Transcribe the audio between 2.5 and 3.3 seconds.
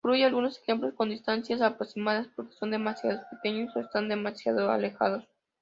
son demasiado